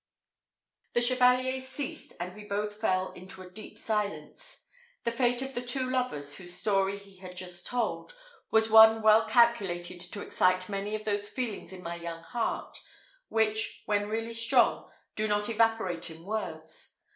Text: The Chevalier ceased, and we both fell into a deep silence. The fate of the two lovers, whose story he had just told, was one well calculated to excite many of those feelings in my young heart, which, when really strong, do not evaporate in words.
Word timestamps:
The 0.93 1.01
Chevalier 1.03 1.59
ceased, 1.59 2.13
and 2.19 2.33
we 2.33 2.43
both 2.45 2.73
fell 2.81 3.11
into 3.11 3.43
a 3.43 3.49
deep 3.51 3.77
silence. 3.77 4.65
The 5.03 5.11
fate 5.11 5.43
of 5.43 5.53
the 5.53 5.61
two 5.61 5.87
lovers, 5.91 6.37
whose 6.37 6.55
story 6.57 6.97
he 6.97 7.17
had 7.17 7.37
just 7.37 7.67
told, 7.67 8.15
was 8.49 8.67
one 8.67 9.03
well 9.03 9.27
calculated 9.29 9.99
to 9.99 10.21
excite 10.21 10.67
many 10.69 10.95
of 10.95 11.05
those 11.05 11.29
feelings 11.29 11.71
in 11.71 11.83
my 11.83 11.97
young 11.97 12.23
heart, 12.23 12.79
which, 13.29 13.83
when 13.85 14.09
really 14.09 14.33
strong, 14.33 14.89
do 15.15 15.27
not 15.27 15.49
evaporate 15.49 16.09
in 16.09 16.23
words. 16.23 16.97